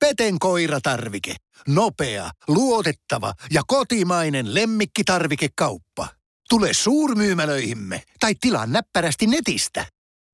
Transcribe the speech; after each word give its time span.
Peten 0.00 0.38
koiratarvike. 0.38 1.34
Nopea, 1.68 2.30
luotettava 2.48 3.32
ja 3.52 3.62
kotimainen 3.66 4.54
lemmikkitarvikekauppa. 4.54 6.08
Tule 6.48 6.68
suurmyymälöihimme 6.72 8.02
tai 8.20 8.34
tilaa 8.40 8.66
näppärästi 8.66 9.26
netistä. 9.26 9.86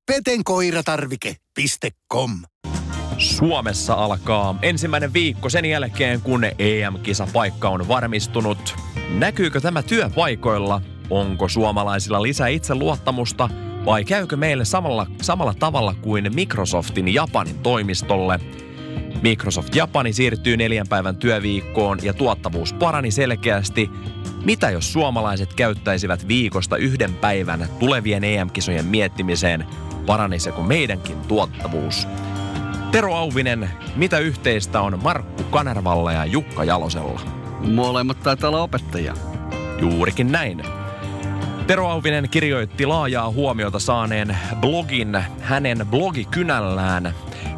petenkoiratarvike.com 0.07 2.31
Suomessa 3.19 3.95
alkaa 3.95 4.59
ensimmäinen 4.63 5.13
viikko 5.13 5.49
sen 5.49 5.65
jälkeen, 5.65 6.21
kun 6.21 6.45
EM-kisapaikka 6.45 7.69
on 7.69 7.89
varmistunut. 7.89 8.75
Näkyykö 9.09 9.61
tämä 9.61 9.83
työpaikoilla? 9.83 10.83
Onko 11.11 11.49
suomalaisilla 11.49 12.23
lisää 12.23 12.49
itseluottamusta 12.49 13.49
vai 13.85 14.05
käykö 14.05 14.37
meille 14.37 14.65
samalla, 14.65 15.07
samalla 15.23 15.55
tavalla 15.55 15.95
kuin 15.95 16.35
Microsoftin 16.35 17.15
Japanin 17.15 17.59
toimistolle? 17.59 18.41
Microsoft 19.23 19.75
Japani 19.75 20.13
siirtyy 20.13 20.57
neljän 20.57 20.89
päivän 20.89 21.17
työviikkoon 21.17 21.99
ja 22.03 22.13
tuottavuus 22.15 22.73
parani 22.73 23.11
selkeästi. 23.11 23.91
Mitä 24.45 24.71
jos 24.71 24.93
suomalaiset 24.93 25.55
käyttäisivät 25.55 26.29
viikosta 26.29 26.77
yhden 26.77 27.15
päivän 27.15 27.69
tulevien 27.79 28.25
EM-kisojen 28.25 28.85
miettimiseen? 28.85 29.67
Paranisiko 30.07 30.63
meidänkin 30.63 31.21
tuottavuus? 31.21 32.09
Tero 32.91 33.15
Auvinen, 33.15 33.71
mitä 33.97 34.19
yhteistä 34.19 34.81
on 34.81 34.99
Markku 35.03 35.43
Kanervalla 35.43 36.13
ja 36.13 36.25
Jukka 36.25 36.65
Jalosella? 36.65 37.21
Molemmat 37.61 38.21
taitaa 38.21 38.49
olla 38.49 38.63
opettajia. 38.63 39.15
Juurikin 39.81 40.33
näin. 40.33 40.63
Tero 41.67 41.89
Auvinen 41.89 42.29
kirjoitti 42.31 42.87
laajaa 42.87 43.31
huomiota 43.31 43.79
saaneen 43.79 44.39
blogin 44.61 45.19
hänen 45.41 45.87
blogikynällään. 45.91 47.15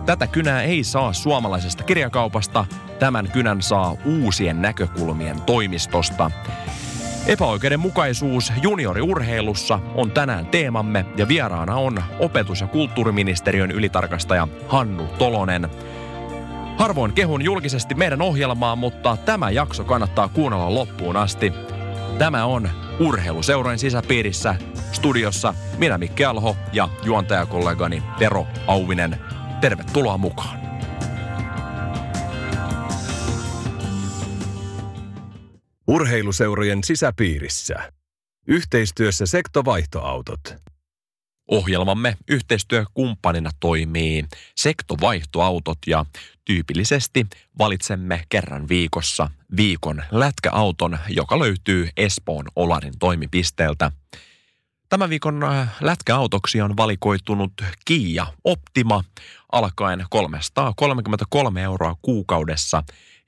Tätä 0.08 0.26
kynää 0.26 0.62
ei 0.62 0.84
saa 0.84 1.12
suomalaisesta 1.12 1.84
kirjakaupasta, 1.84 2.66
tämän 2.98 3.30
kynän 3.32 3.62
saa 3.62 3.96
uusien 4.04 4.62
näkökulmien 4.62 5.42
toimistosta. 5.42 6.30
Epäoikeudenmukaisuus 7.26 8.52
junioriurheilussa 8.62 9.80
on 9.94 10.10
tänään 10.10 10.46
teemamme 10.46 11.04
ja 11.16 11.28
vieraana 11.28 11.76
on 11.76 12.02
opetus- 12.18 12.60
ja 12.60 12.66
kulttuuriministeriön 12.66 13.70
ylitarkastaja 13.70 14.48
Hannu 14.68 15.06
Tolonen. 15.06 15.68
Harvoin 16.76 17.12
kehun 17.12 17.42
julkisesti 17.42 17.94
meidän 17.94 18.22
ohjelmaa, 18.22 18.76
mutta 18.76 19.16
tämä 19.16 19.50
jakso 19.50 19.84
kannattaa 19.84 20.28
kuunnella 20.28 20.74
loppuun 20.74 21.16
asti. 21.16 21.52
Tämä 22.18 22.44
on 22.44 22.70
Urheiluseurojen 23.00 23.78
sisäpiirissä 23.78 24.54
studiossa 24.92 25.54
minä 25.78 25.98
Mikki 25.98 26.24
Alho 26.24 26.56
ja 26.72 26.88
juontajakollegani 27.04 28.02
Tero 28.18 28.46
Auvinen. 28.66 29.27
Tervetuloa 29.60 30.18
mukaan. 30.18 30.60
Urheiluseurojen 35.86 36.84
sisäpiirissä. 36.84 37.92
Yhteistyössä 38.46 39.26
sektovaihtoautot. 39.26 40.40
Ohjelmamme 41.50 42.16
yhteistyökumppanina 42.28 43.50
toimii 43.60 44.24
sektovaihtoautot 44.56 45.78
ja 45.86 46.04
tyypillisesti 46.44 47.26
valitsemme 47.58 48.24
kerran 48.28 48.68
viikossa 48.68 49.30
viikon 49.56 50.02
lätkäauton, 50.10 50.98
joka 51.08 51.38
löytyy 51.38 51.88
Espoon 51.96 52.44
Olarin 52.56 52.98
toimipisteeltä. 52.98 53.92
Tämän 54.88 55.10
viikon 55.10 55.42
äh, 55.42 55.68
lätkäautoksi 55.80 56.60
on 56.60 56.76
valikoitunut 56.76 57.52
Kia 57.84 58.26
Optima 58.44 59.04
alkaen 59.52 60.04
333 60.10 61.62
euroa 61.62 61.96
kuukaudessa 62.02 62.82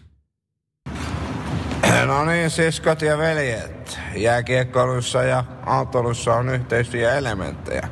No 2.06 2.26
niin, 2.26 2.50
siskot 2.50 3.02
ja 3.02 3.18
veljet. 3.18 4.00
Jääkiekkoilussa 4.16 5.24
ja 5.24 5.44
autolussa 5.66 6.34
on 6.34 6.50
yhteisiä 6.50 7.16
elementtejä. 7.16 7.88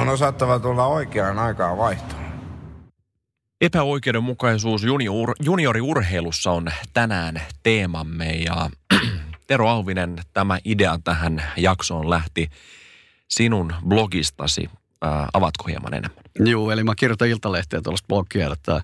On 0.00 0.08
osattava 0.08 0.58
tulla 0.58 0.86
oikeaan 0.86 1.38
aikaan 1.38 1.78
vaihtoon. 1.78 2.17
Epäoikeudenmukaisuus 3.60 4.84
junior, 4.84 5.34
junioriurheilussa 5.40 6.50
on 6.50 6.68
tänään 6.92 7.42
teemamme 7.62 8.30
ja 8.30 8.70
Tero 9.46 9.68
Auvinen, 9.68 10.16
tämä 10.32 10.58
idea 10.64 10.98
tähän 11.04 11.42
jaksoon 11.56 12.10
lähti 12.10 12.48
sinun 13.28 13.74
blogistasi. 13.88 14.70
Ää, 15.02 15.28
avatko 15.32 15.64
hieman 15.64 15.94
enemmän? 15.94 16.24
Joo, 16.38 16.70
eli 16.70 16.84
mä 16.84 16.94
kirjoitan 16.94 17.28
Iltalehteä 17.28 17.80
tuollaista 17.82 18.06
blogia, 18.08 18.52
että 18.52 18.82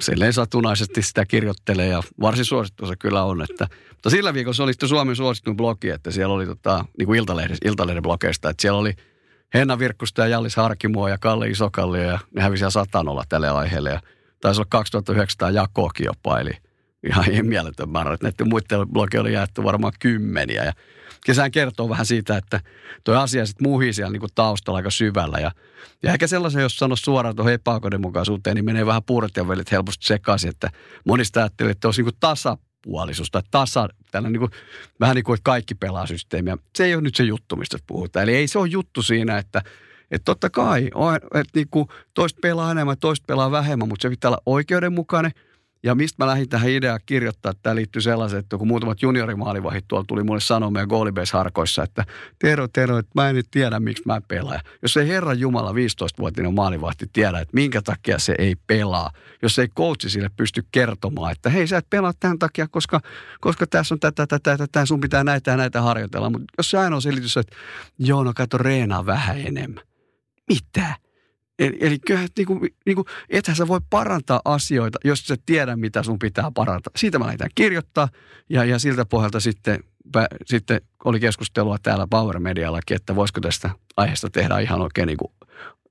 silleen 0.00 0.32
satunnaisesti 0.32 1.02
sitä 1.02 1.26
kirjoittelee 1.26 1.88
ja 1.88 2.02
varsin 2.20 2.44
suosittu 2.44 2.86
se 2.86 2.96
kyllä 2.96 3.24
on. 3.24 3.42
Että, 3.42 3.68
mutta 3.90 4.10
sillä 4.10 4.34
viikolla 4.34 4.54
se 4.54 4.62
oli 4.62 4.72
Suomen 4.84 5.16
suosittu 5.16 5.54
blogi, 5.54 5.88
että 5.88 6.10
siellä 6.10 6.34
oli 6.34 6.46
tota, 6.46 6.84
niin 6.98 7.06
kuin 7.06 7.18
Iltalehden 7.64 8.02
blogeista, 8.02 8.50
että 8.50 8.62
siellä 8.62 8.78
oli 8.78 8.94
Henna 9.54 9.78
Virkkusta 9.78 10.22
ja 10.22 10.28
Jallis 10.28 10.56
Harkimoa 10.56 11.10
ja 11.10 11.18
Kalle 11.18 11.48
Isokalli 11.48 12.04
ja 12.04 12.18
ne 12.34 12.42
hävisi 12.42 12.64
satanolla 12.68 13.24
tälle 13.28 13.48
aiheelle 13.48 13.90
ja 13.90 14.00
taisi 14.40 14.60
olla 14.60 14.68
2900 14.70 15.50
jakoakin 15.50 16.06
jopa, 16.06 16.40
eli 16.40 16.50
ihan 17.08 17.24
mieletön 17.46 17.88
määrä. 17.88 18.16
Näiden 18.22 18.48
muiden 18.48 18.88
blogi 18.92 19.18
oli 19.18 19.32
jaettu 19.32 19.64
varmaan 19.64 19.92
kymmeniä 20.00 20.64
ja 20.64 20.72
kesään 21.26 21.50
kertoo 21.50 21.88
vähän 21.88 22.06
siitä, 22.06 22.36
että 22.36 22.60
tuo 23.04 23.14
asia 23.14 23.46
sitten 23.46 23.68
muhii 23.68 23.92
siellä 23.92 24.12
niin 24.12 24.20
kuin 24.20 24.34
taustalla 24.34 24.76
aika 24.76 24.90
syvällä. 24.90 25.38
Ja, 25.38 25.50
ja 26.02 26.12
ehkä 26.12 26.26
sellaisen, 26.26 26.62
jos 26.62 26.76
sanoisi 26.76 27.02
suoraan 27.02 27.36
tuohon 27.36 27.52
epäoikeudenmukaisuuteen, 27.52 28.56
niin 28.56 28.64
menee 28.64 28.86
vähän 28.86 29.02
puuret 29.02 29.36
ja 29.36 29.48
velit 29.48 29.72
helposti 29.72 30.06
sekaisin, 30.06 30.50
että 30.50 30.70
monista 31.06 31.40
ajattelee, 31.40 31.72
että 31.72 31.88
olisi 31.88 32.02
niin 32.02 32.12
kuin 32.12 32.20
tasapuolisuus 32.82 33.30
tai 33.30 33.42
tasa, 33.50 33.88
tällä 34.10 34.30
niin 34.30 34.40
kuin, 34.40 34.50
vähän 35.00 35.14
niin 35.14 35.24
kuin, 35.24 35.34
että 35.34 35.44
kaikki 35.44 35.74
pelaa 35.74 36.06
systeemiä. 36.06 36.58
Se 36.76 36.84
ei 36.84 36.94
ole 36.94 37.02
nyt 37.02 37.14
se 37.14 37.24
juttu, 37.24 37.56
mistä 37.56 37.78
puhutaan. 37.86 38.22
Eli 38.22 38.36
ei 38.36 38.48
se 38.48 38.58
ole 38.58 38.68
juttu 38.68 39.02
siinä, 39.02 39.38
että 39.38 39.62
että 40.10 40.24
totta 40.24 40.50
kai, 40.50 40.90
että 41.34 41.52
niin 41.54 41.68
kuin 41.70 41.88
toista 42.14 42.38
pelaa 42.42 42.70
enemmän, 42.70 42.96
toista 42.98 43.24
pelaa 43.26 43.50
vähemmän, 43.50 43.88
mutta 43.88 44.02
se 44.02 44.10
pitää 44.10 44.28
olla 44.28 44.42
oikeudenmukainen– 44.46 45.32
ja 45.82 45.94
mistä 45.94 46.24
mä 46.24 46.26
lähdin 46.26 46.48
tähän 46.48 46.70
ideaan 46.70 47.00
kirjoittaa, 47.06 47.52
tämä 47.62 47.76
liittyy 47.76 48.02
sellaiseen, 48.02 48.40
että 48.40 48.58
kun 48.58 48.68
muutamat 48.68 49.02
juniorimaalivahit 49.02 49.84
tuolla 49.88 50.04
tuli 50.08 50.22
mulle 50.22 50.40
sanoa 50.40 50.70
meidän 50.70 50.88
goalibase-harkoissa, 50.88 51.82
että 51.82 52.04
Tero, 52.38 52.68
Tero, 52.68 52.98
että 52.98 53.10
mä 53.14 53.28
en 53.28 53.34
nyt 53.34 53.46
tiedä, 53.50 53.80
miksi 53.80 54.02
mä 54.06 54.20
pelaan. 54.28 54.60
Jos 54.82 54.96
ei 54.96 55.08
Herran 55.08 55.40
Jumala 55.40 55.72
15-vuotinen 55.72 56.54
maalivahti 56.54 57.06
tiedä, 57.12 57.38
että 57.40 57.54
minkä 57.54 57.82
takia 57.82 58.18
se 58.18 58.34
ei 58.38 58.56
pelaa, 58.66 59.10
jos 59.42 59.58
ei 59.58 59.68
coachi 59.68 60.10
sille 60.10 60.30
pysty 60.36 60.64
kertomaan, 60.72 61.32
että 61.32 61.50
hei 61.50 61.66
sä 61.66 61.76
et 61.76 61.90
pelaa 61.90 62.12
tämän 62.20 62.38
takia, 62.38 62.68
koska, 62.68 63.00
koska 63.40 63.66
tässä 63.66 63.94
on 63.94 64.00
tätä, 64.00 64.26
tätä, 64.26 64.56
tätä, 64.56 64.86
sun 64.86 65.00
pitää 65.00 65.24
näitä 65.24 65.50
ja 65.50 65.56
näitä 65.56 65.82
harjoitella. 65.82 66.30
Mutta 66.30 66.46
jos 66.58 66.70
se 66.70 66.78
ainoa 66.78 67.00
selitys 67.00 67.36
on, 67.36 67.40
että 67.40 67.56
joo, 67.98 68.24
no 68.24 68.32
kato, 68.36 68.58
reenaa 68.58 69.06
vähän 69.06 69.38
enemmän. 69.38 69.84
Mitä? 70.48 70.96
Eli, 71.62 71.76
eli 71.80 71.98
kyllä, 71.98 72.26
niin 72.36 72.46
kuin, 72.46 72.60
niin 72.86 72.94
kuin, 72.94 73.06
ethän 73.28 73.56
sä 73.56 73.68
voi 73.68 73.80
parantaa 73.90 74.40
asioita, 74.44 74.98
jos 75.04 75.26
sä 75.26 75.36
tiedä, 75.46 75.76
mitä 75.76 76.02
sun 76.02 76.18
pitää 76.18 76.50
parantaa. 76.54 76.92
Siitä 76.96 77.18
mä 77.18 77.24
lähdetään 77.24 77.50
kirjoittaa 77.54 78.08
ja, 78.48 78.64
ja 78.64 78.78
siltä 78.78 79.04
pohjalta 79.04 79.40
sitten, 79.40 79.84
pä, 80.12 80.26
sitten 80.46 80.80
oli 81.04 81.20
keskustelua 81.20 81.76
täällä 81.82 82.06
Power 82.10 82.38
Mediallakin, 82.38 82.94
että 82.94 83.16
voisiko 83.16 83.40
tästä 83.40 83.70
aiheesta 83.96 84.30
tehdä 84.30 84.58
ihan 84.58 84.80
oikein 84.80 85.06
niin 85.06 85.16
kuin, 85.16 85.32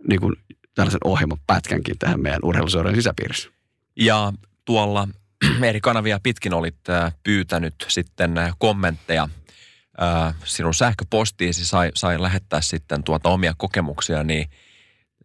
niin 0.08 0.20
kuin 0.20 0.36
tällaisen 0.76 1.00
ohjelman 1.04 1.38
pätkänkin 1.48 2.00
tähän 2.00 2.22
meidän 2.22 2.40
urheiluseuran 2.44 2.96
sisäpiirissä. 2.96 3.50
Ja 3.96 4.34
tuolla 4.66 5.08
eri 5.64 5.82
kanavia 5.82 6.20
pitkin 6.24 6.54
olit 6.54 6.90
äh, 6.90 7.14
pyytänyt 7.24 7.76
sitten 7.88 8.38
äh, 8.38 8.56
kommentteja 8.58 9.30
äh, 10.02 10.36
sinun 10.44 10.74
sähköpostiisi 10.74 11.66
sai, 11.66 11.92
sai 11.96 12.22
lähettää 12.22 12.62
sitten 12.62 13.04
tuota 13.04 13.30
omia 13.30 13.54
kokemuksia, 13.58 14.24
niin– 14.24 14.50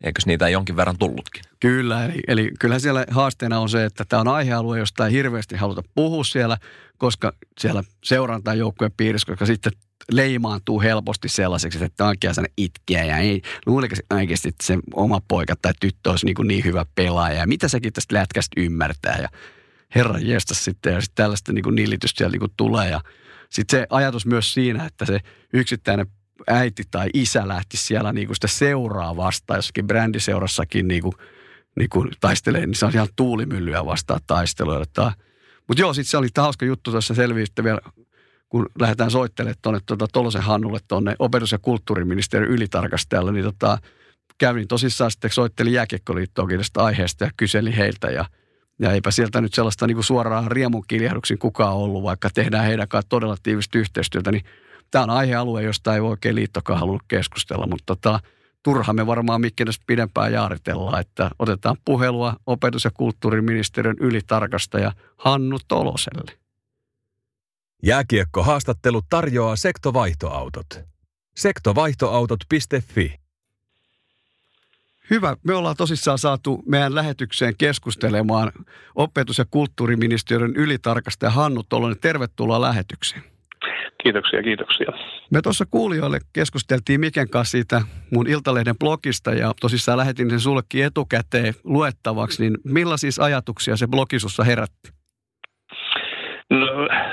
Eikös 0.04 0.26
niitä 0.26 0.48
jonkin 0.48 0.76
verran 0.76 0.98
tullutkin? 0.98 1.42
Kyllä, 1.60 2.04
eli, 2.04 2.20
eli 2.28 2.50
kyllä 2.60 2.78
siellä 2.78 3.04
haasteena 3.10 3.60
on 3.60 3.68
se, 3.68 3.84
että 3.84 4.04
tämä 4.08 4.20
on 4.20 4.28
aihealue, 4.28 4.78
josta 4.78 5.06
ei 5.06 5.12
hirveästi 5.12 5.56
haluta 5.56 5.82
puhua 5.94 6.24
siellä, 6.24 6.58
koska 6.98 7.32
siellä 7.60 7.84
seurataan 8.04 8.58
joukkueen 8.58 8.92
piirissä, 8.96 9.26
koska 9.26 9.46
sitten 9.46 9.72
leimaantuu 10.12 10.80
helposti 10.80 11.28
sellaiseksi, 11.28 11.84
että 11.84 12.04
on 12.04 12.08
oikein 12.08 12.34
itkeä 12.56 13.04
ja 13.04 13.18
ei. 13.18 13.42
Luuleeko 13.66 13.96
oikeasti, 14.14 14.48
että 14.48 14.66
se 14.66 14.78
oma 14.94 15.20
poika 15.28 15.54
tai 15.62 15.72
tyttö 15.80 16.10
olisi 16.10 16.26
niin, 16.26 16.36
niin 16.44 16.64
hyvä 16.64 16.86
pelaaja. 16.94 17.38
Ja 17.38 17.46
mitä 17.46 17.68
sekin 17.68 17.92
tästä 17.92 18.14
lätkästä 18.14 18.60
ymmärtää? 18.60 19.18
Ja 19.22 19.28
herran 19.94 20.26
jestas 20.26 20.64
sitten 20.64 20.94
ja 20.94 21.00
sitten 21.00 21.22
tällaista 21.22 21.52
niin 21.52 21.62
kuin 21.62 21.74
nillitystä 21.74 22.18
siellä 22.18 22.32
niin 22.32 22.40
kuin 22.40 22.52
tulee. 22.56 22.90
Ja 22.90 23.00
sitten 23.50 23.80
se 23.80 23.86
ajatus 23.90 24.26
myös 24.26 24.54
siinä, 24.54 24.84
että 24.84 25.04
se 25.04 25.20
yksittäinen 25.52 26.06
äiti 26.46 26.82
tai 26.90 27.08
isä 27.14 27.48
lähti 27.48 27.76
siellä 27.76 28.12
niin 28.12 28.26
kuin 28.26 28.36
sitä 28.36 28.46
seuraa 28.46 29.16
vastaan, 29.16 29.58
jossakin 29.58 29.86
brändiseurassakin 29.86 30.88
niin 30.88 31.02
kuin, 31.02 31.14
niin 31.76 31.88
kuin 31.88 32.10
taistelee, 32.20 32.66
niin 32.66 32.74
se 32.74 32.86
on 32.86 32.92
ihan 32.94 33.08
tuulimyllyä 33.16 33.86
vastaan 33.86 34.20
taisteluja. 34.26 34.78
Mutta 35.68 35.82
joo, 35.82 35.94
sitten 35.94 36.10
se 36.10 36.16
oli 36.16 36.28
hauska 36.38 36.64
juttu 36.66 36.90
tuossa 36.90 37.14
selviyttä 37.14 37.64
vielä 37.64 37.80
kun 38.48 38.66
lähdetään 38.80 39.10
soittelemaan 39.10 39.56
tuonne 39.62 39.80
tuota, 39.86 40.06
Tolosen 40.12 40.42
Hannulle 40.42 40.78
tuonne 40.88 41.16
opetus- 41.18 41.52
ja 41.52 41.58
kulttuuriministeriön 41.58 42.50
ylitarkastajalle, 42.50 43.32
niin 43.32 43.44
tota, 43.44 43.78
kävin 44.38 44.68
tosissaan 44.68 45.10
sitten, 45.10 45.30
soittelin 45.30 45.72
jääkiekkoliittoonkin 45.72 46.58
tästä 46.58 46.84
aiheesta 46.84 47.24
ja 47.24 47.30
kyseli 47.36 47.76
heiltä 47.76 48.10
ja 48.10 48.24
ja 48.78 48.92
eipä 48.92 49.10
sieltä 49.10 49.40
nyt 49.40 49.54
sellaista 49.54 49.86
niin 49.86 49.96
kuin 49.96 50.04
suoraan 50.04 50.50
riemun 50.50 50.84
kiljahduksin 50.88 51.38
kukaan 51.38 51.76
ollut, 51.76 52.02
vaikka 52.02 52.30
tehdään 52.34 52.64
heidän 52.64 52.88
kanssa 52.88 53.08
todella 53.08 53.36
tiivistä 53.42 53.78
yhteistyötä, 53.78 54.32
niin 54.32 54.44
tämä 54.90 55.02
on 55.02 55.10
aihealue, 55.10 55.62
josta 55.62 55.94
ei 55.94 56.00
oikein 56.00 56.34
liittokaan 56.34 56.80
halunnut 56.80 57.02
keskustella, 57.08 57.66
mutta 57.66 57.84
tota, 57.86 58.20
turha 58.62 58.92
me 58.92 59.06
varmaan 59.06 59.40
Mikkenestä 59.40 59.84
pidempään 59.86 60.32
jaaritellaan, 60.32 61.00
että 61.00 61.30
otetaan 61.38 61.76
puhelua 61.84 62.36
opetus- 62.46 62.84
ja 62.84 62.90
kulttuuriministeriön 62.90 63.96
ylitarkastaja 64.00 64.92
Hannu 65.16 65.58
Toloselle. 65.68 66.38
Jääkiekko-haastattelu 67.82 69.02
tarjoaa 69.10 69.56
sektovaihtoautot. 69.56 70.80
Sektovaihtoautot.fi 71.36 73.26
Hyvä. 75.10 75.36
Me 75.42 75.54
ollaan 75.54 75.76
tosissaan 75.76 76.18
saatu 76.18 76.62
meidän 76.66 76.94
lähetykseen 76.94 77.54
keskustelemaan 77.58 78.52
opetus- 78.94 79.38
ja 79.38 79.44
kulttuuriministeriön 79.50 80.56
ylitarkastaja 80.56 81.30
Hannu 81.30 81.62
Tolonen. 81.62 81.98
Tervetuloa 81.98 82.60
lähetykseen. 82.60 83.35
Kiitoksia, 84.06 84.42
kiitoksia. 84.42 84.86
Me 85.30 85.42
tuossa 85.42 85.64
kuulijoille 85.70 86.18
keskusteltiin 86.32 87.00
Miken 87.00 87.30
kanssa 87.30 87.50
siitä 87.50 87.80
mun 88.12 88.28
Iltalehden 88.28 88.78
blogista 88.78 89.30
ja 89.30 89.52
tosissaan 89.60 89.98
lähetin 89.98 90.30
sen 90.30 90.40
sullekin 90.40 90.84
etukäteen 90.84 91.54
luettavaksi, 91.64 92.42
niin 92.42 92.56
millaisia 92.64 93.10
ajatuksia 93.24 93.76
se 93.76 93.86
blogisussa 93.86 94.44
herätti? 94.44 94.90
No 96.50 96.66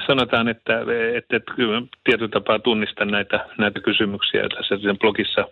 sanotaan, 0.08 0.48
että, 0.48 0.80
että, 1.18 1.36
että 1.36 1.54
kyllä 1.56 1.82
tietyllä 2.04 2.32
tapaa 2.32 2.60
tunnistan 2.60 3.08
näitä, 3.08 3.46
näitä 3.58 3.80
kysymyksiä 3.80 4.50
tässä 4.50 4.78
sen 4.78 5.00
blogissa, 5.00 5.48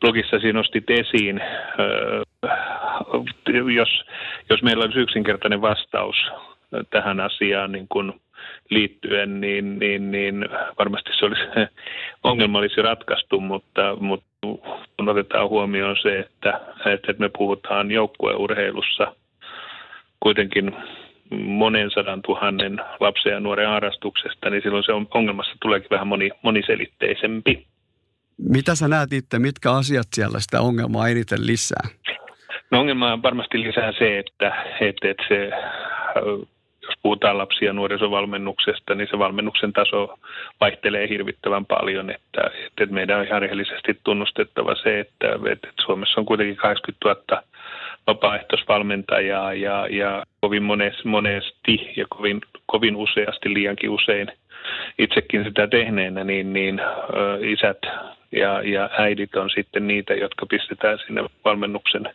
blogissasi 0.00 0.52
nostit 0.52 0.90
esiin. 0.90 1.40
Jos, 3.74 3.88
jos 4.50 4.62
meillä 4.62 4.84
olisi 4.84 4.98
yksinkertainen 4.98 5.60
vastaus 5.60 6.16
tähän 6.90 7.20
asiaan, 7.20 7.72
niin 7.72 7.88
kuin 7.88 8.12
liittyen, 8.70 9.40
niin, 9.40 9.78
niin, 9.78 10.10
niin 10.10 10.48
varmasti 10.78 11.10
se 11.18 11.24
olisi, 11.24 11.42
ongelma 12.24 12.58
olisi 12.58 12.82
ratkaistu, 12.82 13.40
mutta, 13.40 13.96
mutta 14.00 14.26
kun 14.96 15.08
otetaan 15.08 15.48
huomioon 15.48 15.96
se, 16.02 16.18
että, 16.18 16.60
että 16.86 17.14
me 17.18 17.30
puhutaan 17.38 17.90
joukkueurheilussa 17.90 19.16
kuitenkin 20.20 20.76
monen 21.30 21.90
sadan 21.90 22.22
tuhannen 22.22 22.80
lapsen 23.00 23.32
ja 23.32 23.40
nuoren 23.40 23.68
harrastuksesta, 23.68 24.50
niin 24.50 24.62
silloin 24.62 24.84
se 24.84 24.92
ongelmassa 25.14 25.56
tuleekin 25.62 25.90
vähän 25.90 26.06
moni, 26.06 26.30
moniselitteisempi. 26.42 27.66
Mitä 28.38 28.74
sä 28.74 28.88
näet 28.88 29.12
itse, 29.12 29.38
mitkä 29.38 29.72
asiat 29.72 30.06
siellä 30.14 30.40
sitä 30.40 30.60
ongelmaa 30.60 31.08
eniten 31.08 31.46
lisää? 31.46 31.88
No 32.70 32.80
ongelmaa 32.80 33.22
varmasti 33.22 33.60
lisää 33.60 33.92
se, 33.98 34.18
että, 34.18 34.64
että, 34.80 35.10
että 35.10 35.24
se 35.28 35.50
jos 36.86 36.94
puhutaan 37.02 37.38
lapsi- 37.38 37.64
ja 37.64 37.72
nuorisovalmennuksesta, 37.72 38.94
niin 38.94 39.08
se 39.10 39.18
valmennuksen 39.18 39.72
taso 39.72 40.18
vaihtelee 40.60 41.08
hirvittävän 41.08 41.66
paljon. 41.66 42.10
Että, 42.10 42.50
että 42.66 42.94
meidän 42.94 43.18
on 43.18 43.26
ihan 43.26 43.42
rehellisesti 43.42 44.00
tunnustettava 44.04 44.74
se, 44.74 45.00
että, 45.00 45.26
että 45.52 45.68
Suomessa 45.84 46.20
on 46.20 46.26
kuitenkin 46.26 46.56
80 46.56 47.34
000 47.34 47.42
vapaaehtoisvalmentajaa 48.06 49.54
ja, 49.54 49.86
ja 49.90 50.24
kovin 50.40 50.62
monesti 51.04 51.92
ja 51.96 52.06
kovin, 52.08 52.40
kovin 52.66 52.96
useasti, 52.96 53.54
liiankin 53.54 53.90
usein 53.90 54.32
itsekin 54.98 55.44
sitä 55.44 55.66
tehneenä, 55.66 56.24
niin, 56.24 56.52
niin 56.52 56.80
isät 57.40 57.78
ja, 58.32 58.62
ja 58.62 58.90
äidit 58.98 59.34
on 59.36 59.50
sitten 59.50 59.86
niitä, 59.86 60.14
jotka 60.14 60.46
pistetään 60.46 60.98
sinne 61.06 61.24
valmennuksen 61.44 62.08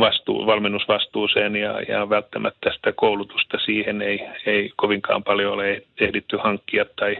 vastuu, 0.00 0.46
valmennusvastuuseen 0.46 1.56
ja, 1.56 1.80
ja 1.88 2.10
välttämättä 2.10 2.72
sitä 2.72 2.92
koulutusta 2.92 3.58
siihen 3.58 4.02
ei, 4.02 4.20
ei 4.46 4.72
kovinkaan 4.76 5.24
paljon 5.24 5.52
ole 5.52 5.82
ehditty 6.00 6.36
hankkia 6.36 6.84
tai 6.96 7.16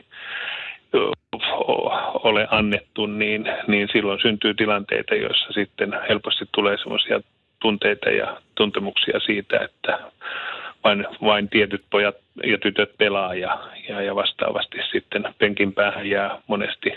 ole 2.22 2.48
annettu, 2.50 3.06
niin, 3.06 3.52
niin 3.66 3.88
silloin 3.92 4.20
syntyy 4.22 4.54
tilanteita, 4.54 5.14
joissa 5.14 5.52
sitten 5.52 5.98
helposti 6.08 6.44
tulee 6.52 6.76
semmoisia 6.76 7.20
tunteita 7.60 8.10
ja 8.10 8.40
tuntemuksia 8.54 9.20
siitä, 9.20 9.58
että 9.58 9.98
vain, 10.84 11.06
vain 11.22 11.48
tietyt 11.48 11.84
pojat 11.90 12.16
ja 12.44 12.58
tytöt 12.58 12.90
pelaa 12.98 13.34
ja, 13.34 13.58
ja, 13.88 14.02
ja 14.02 14.14
vastaavasti 14.14 14.78
sitten 14.92 15.34
penkin 15.38 15.72
päähän 15.72 16.10
jää 16.10 16.42
monesti 16.46 16.92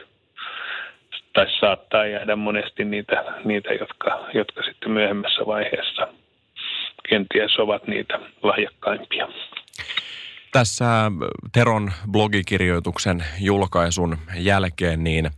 tai 1.34 1.46
saattaa 1.60 2.06
jäädä 2.06 2.36
monesti 2.36 2.86
niitä, 2.86 3.24
niitä 3.46 3.74
jotka, 3.74 4.26
jotka 4.34 4.64
sitten 4.64 4.92
myöhemmässä 4.92 5.42
vaiheessa 5.46 6.08
kenties 7.10 7.60
ovat 7.60 7.88
niitä 7.88 8.20
lahjakkaimpia. 8.44 9.28
Tässä 10.52 11.12
Teron 11.52 11.92
blogikirjoituksen 12.12 13.24
julkaisun 13.40 14.18
jälkeen 14.36 15.04
niin 15.04 15.30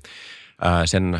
sen 0.85 1.19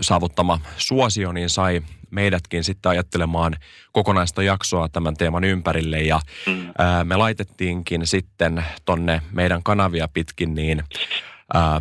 saavuttama 0.00 0.58
suosio 0.76 1.32
niin 1.32 1.50
sai 1.50 1.80
meidätkin 2.10 2.64
sitten 2.64 2.90
ajattelemaan 2.90 3.56
kokonaista 3.92 4.42
jaksoa 4.42 4.88
tämän 4.88 5.16
teeman 5.16 5.44
ympärille 5.44 5.98
ja 5.98 6.20
mm. 6.46 6.72
me 7.04 7.16
laitettiinkin 7.16 8.06
sitten 8.06 8.64
tonne 8.84 9.22
meidän 9.32 9.62
kanavia 9.62 10.08
pitkin 10.14 10.54
niin 10.54 10.82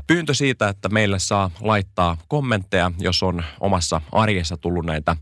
pyyntö 0.07 0.33
siitä, 0.33 0.69
että 0.69 0.89
meille 0.89 1.19
saa 1.19 1.51
laittaa 1.62 2.18
kommentteja, 2.27 2.92
jos 3.00 3.24
on 3.24 3.44
omassa 3.60 4.01
arjessa 4.12 4.57
tullut 4.57 4.86
näitä 4.86 5.16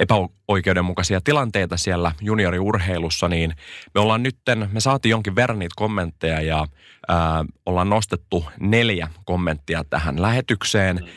epäoikeudenmukaisia 0.00 1.20
tilanteita 1.20 1.76
siellä 1.76 2.12
junioriurheilussa, 2.20 3.28
niin 3.28 3.54
me 3.94 4.00
ollaan 4.00 4.22
nytten, 4.22 4.68
me 4.72 4.80
saatiin 4.80 5.10
jonkin 5.10 5.34
verran 5.34 5.58
niitä 5.58 5.74
kommentteja 5.76 6.40
ja 6.40 6.66
ää, 7.08 7.44
ollaan 7.66 7.90
nostettu 7.90 8.44
neljä 8.60 9.08
kommenttia 9.24 9.84
tähän 9.90 10.22
lähetykseen. 10.22 11.10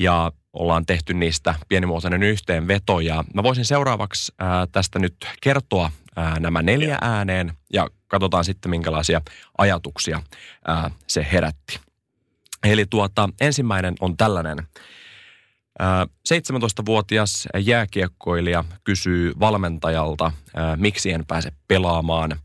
Ja 0.00 0.32
ollaan 0.52 0.86
tehty 0.86 1.14
niistä 1.14 1.54
pienimuotoinen 1.68 2.22
yhteenveto 2.22 3.00
ja 3.00 3.24
mä 3.34 3.42
voisin 3.42 3.64
seuraavaksi 3.64 4.32
ää, 4.38 4.66
tästä 4.72 4.98
nyt 4.98 5.16
kertoa 5.42 5.90
ää, 6.16 6.40
nämä 6.40 6.62
neljä 6.62 6.98
ääneen 7.00 7.52
ja 7.72 7.88
katsotaan 8.08 8.44
sitten 8.44 8.70
minkälaisia 8.70 9.20
ajatuksia 9.58 10.22
ää, 10.66 10.90
se 11.06 11.26
herätti. 11.32 11.80
Eli 12.64 12.86
tuota, 12.86 13.28
ensimmäinen 13.40 13.94
on 14.00 14.16
tällainen. 14.16 14.58
17-vuotias 16.32 17.48
jääkiekkoilija 17.58 18.64
kysyy 18.84 19.32
valmentajalta, 19.40 20.32
miksi 20.76 21.12
en 21.12 21.26
pääse 21.26 21.52
pelaamaan. 21.68 22.38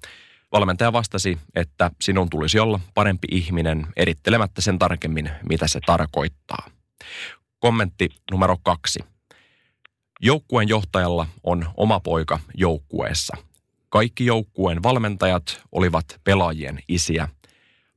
Valmentaja 0.51 0.93
vastasi, 0.93 1.37
että 1.55 1.91
sinun 2.01 2.29
tulisi 2.29 2.59
olla 2.59 2.79
parempi 2.93 3.27
ihminen 3.31 3.87
erittelemättä 3.95 4.61
sen 4.61 4.79
tarkemmin, 4.79 5.29
mitä 5.49 5.67
se 5.67 5.79
tarkoittaa. 5.85 6.69
Kommentti 7.65 8.09
numero 8.31 8.57
kaksi. 8.63 8.99
Joukkueen 10.21 10.67
johtajalla 10.67 11.27
on 11.43 11.65
oma 11.77 11.99
poika 11.99 12.39
joukkueessa. 12.53 13.37
Kaikki 13.89 14.25
joukkueen 14.25 14.83
valmentajat 14.83 15.61
olivat 15.71 16.05
pelaajien 16.23 16.79
isiä. 16.87 17.27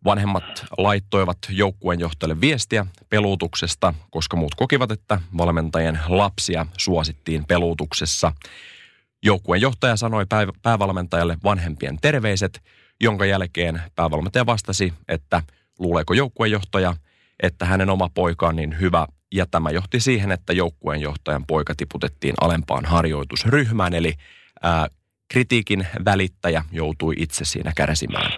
Vanhemmat 0.04 0.44
laittoivat 0.78 1.38
joukkueen 1.48 2.00
johtajalle 2.00 2.40
viestiä 2.40 2.86
peluutuksesta, 3.10 3.94
koska 4.10 4.36
muut 4.36 4.54
kokivat, 4.54 4.90
että 4.90 5.20
valmentajien 5.38 5.98
lapsia 6.06 6.66
suosittiin 6.78 7.44
peluutuksessa. 7.44 8.32
Joukkueen 9.22 9.62
johtaja 9.62 9.96
sanoi 9.96 10.26
päävalmentajalle 10.62 11.38
vanhempien 11.44 11.98
terveiset, 12.00 12.62
jonka 13.00 13.26
jälkeen 13.26 13.82
päävalmentaja 13.94 14.46
vastasi, 14.46 14.92
että 15.08 15.42
luuleeko 15.78 16.14
joukkueenjohtaja, 16.14 16.96
että 17.42 17.64
hänen 17.64 17.90
oma 17.90 18.08
poika 18.14 18.48
on 18.48 18.56
niin 18.56 18.80
hyvä 18.80 19.06
ja 19.32 19.46
tämä 19.46 19.70
johti 19.70 20.00
siihen, 20.00 20.32
että 20.32 20.52
joukkueenjohtajan 20.52 21.46
poika 21.46 21.74
tiputettiin 21.74 22.34
alempaan 22.40 22.84
harjoitusryhmään, 22.84 23.94
eli 23.94 24.14
ää, 24.62 24.88
kritiikin 25.28 25.86
välittäjä 26.04 26.64
joutui 26.72 27.14
itse 27.18 27.44
siinä 27.44 27.72
kärsimään. 27.76 28.32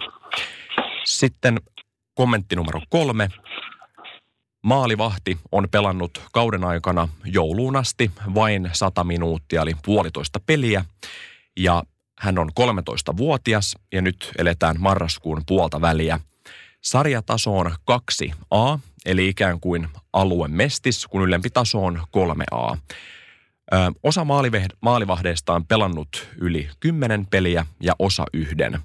Sitten 1.05 1.61
kommentti 2.15 2.57
numero 2.57 2.81
kolme. 2.89 3.29
Maalivahti 4.63 5.39
on 5.53 5.69
pelannut 5.71 6.23
kauden 6.33 6.65
aikana 6.65 7.09
jouluun 7.25 7.77
asti 7.77 8.11
vain 8.35 8.71
100 8.73 9.05
minuuttia, 9.05 9.63
eli 9.63 9.77
puolitoista 9.85 10.41
peliä. 10.47 10.85
Ja 11.57 11.83
hän 12.19 12.39
on 12.39 12.51
13-vuotias 12.61 13.77
ja 13.93 14.03
nyt 14.03 14.33
eletään 14.39 14.77
marraskuun 14.79 15.43
puolta 15.47 15.81
väliä. 15.81 16.21
Sarjataso 16.81 17.59
on 17.59 17.75
2A, 17.91 18.79
eli 19.07 19.29
ikään 19.29 19.61
kuin 19.61 19.89
aluemestis, 20.13 21.07
kun 21.07 21.23
ylempi 21.23 21.51
taso 21.51 21.85
on 21.85 22.01
3A. 22.17 22.79
Ö, 23.73 23.77
osa 24.03 24.27
maalivahdeista 24.81 25.53
on 25.55 25.67
pelannut 25.67 26.29
yli 26.41 26.69
10 26.81 27.27
peliä 27.27 27.67
ja 27.83 27.93
osa 27.99 28.25
yhden. 28.33 28.79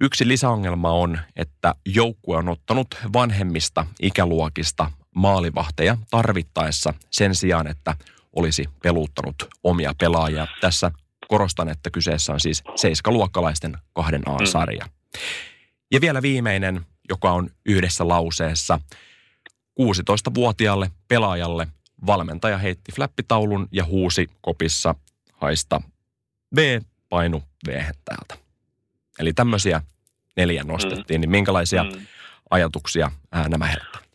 Yksi 0.00 0.28
lisäongelma 0.28 0.90
on, 0.90 1.18
että 1.36 1.74
joukkue 1.86 2.36
on 2.36 2.48
ottanut 2.48 2.86
vanhemmista 3.12 3.86
ikäluokista 4.02 4.90
maalivahteja 5.14 5.96
tarvittaessa 6.10 6.94
sen 7.10 7.34
sijaan, 7.34 7.66
että 7.66 7.94
olisi 8.36 8.68
peluuttanut 8.82 9.48
omia 9.64 9.94
pelaajia. 9.98 10.46
Tässä 10.60 10.90
korostan, 11.28 11.68
että 11.68 11.90
kyseessä 11.90 12.32
on 12.32 12.40
siis 12.40 12.62
seiskaluokkalaisten 12.76 13.76
kahden 13.92 14.22
A-sarja. 14.28 14.86
Ja 15.92 16.00
vielä 16.00 16.22
viimeinen, 16.22 16.86
joka 17.08 17.32
on 17.32 17.50
yhdessä 17.66 18.08
lauseessa. 18.08 18.80
16-vuotiaalle 19.80 20.86
pelaajalle 21.08 21.66
valmentaja 22.06 22.58
heitti 22.58 22.92
flappitaulun 22.96 23.68
ja 23.72 23.84
huusi 23.84 24.26
kopissa 24.40 24.94
haista 25.34 25.80
V 26.56 26.80
painu 27.08 27.42
V 27.66 27.70
täältä. 28.04 28.34
Eli 29.20 29.32
tämmöisiä 29.32 29.80
neljä 30.36 30.64
nostettiin, 30.64 31.20
niin 31.20 31.30
minkälaisia 31.30 31.84
mm. 31.84 31.90
ajatuksia 32.50 33.10
ää, 33.32 33.48
nämä 33.48 33.66
herättävät? 33.66 34.10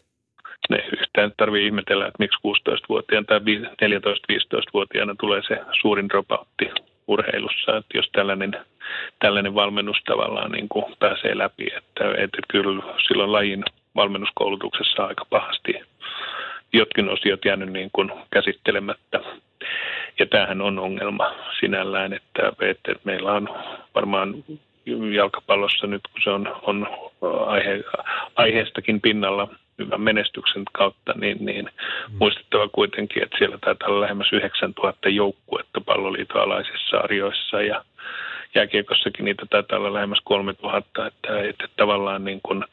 Ne 0.70 0.78
yhtään 1.00 1.32
tarvii 1.38 1.66
ihmetellä, 1.66 2.08
että 2.08 2.20
miksi 2.20 2.38
16-vuotiaana 2.48 3.26
tai 3.26 3.40
14-15-vuotiaana 3.40 5.16
tulee 5.20 5.42
se 5.48 5.60
suurin 5.82 6.10
dropoutti 6.10 6.66
urheilussa, 7.08 7.78
että 7.78 7.98
jos 7.98 8.10
tällainen, 8.12 8.52
tällainen 9.20 9.56
valmennus 9.56 9.98
tavallaan 10.06 10.52
niin 10.52 10.70
kuin 10.70 10.86
pääsee 11.00 11.38
läpi, 11.38 11.68
että, 11.78 12.04
että 12.18 12.38
kyllä 12.48 12.84
silloin 13.08 13.32
lajin 13.32 13.64
valmennuskoulutuksessa 13.96 15.06
aika 15.06 15.26
pahasti 15.30 15.74
jotkin 16.74 17.10
osiot 17.10 17.46
jäänyt 17.46 17.74
niin 17.74 17.90
kuin 17.94 18.12
käsittelemättä. 18.34 19.20
Ja 20.20 20.26
tämähän 20.26 20.62
on 20.62 20.80
ongelma 20.80 21.36
sinällään, 21.60 22.14
että, 22.14 22.54
että 22.62 22.96
meillä 23.04 23.32
on 23.32 23.50
varmaan 23.96 24.44
jalkapallossa 25.16 25.88
nyt, 25.88 26.02
kun 26.12 26.22
se 26.24 26.30
on, 26.30 26.56
on 26.62 26.88
aihe, 27.48 27.84
aiheestakin 28.36 29.02
pinnalla 29.02 29.48
hyvän 29.80 30.02
menestyksen 30.02 30.64
kautta, 30.72 31.14
niin, 31.16 31.46
niin 31.46 31.66
mm. 31.66 32.18
muistettava 32.20 32.68
kuitenkin, 32.68 33.24
että 33.24 33.38
siellä 33.38 33.58
taitaa 33.58 33.90
olla 33.90 34.02
lähemmäs 34.02 34.34
9000 34.34 35.10
joukkuetta 35.10 35.82
palloliiton 35.82 36.42
alaisissa 36.42 36.98
sarjoissa 36.98 37.62
ja 37.62 37.86
jääkiekossakin 38.56 39.26
niitä 39.26 39.46
taitaa 39.50 39.80
olla 39.80 39.94
lähemmäs 39.94 40.22
3000, 40.24 41.08
että, 41.08 41.40
että 41.42 41.68
tavallaan 41.78 42.26
niin 42.26 42.40
kun, 42.44 42.66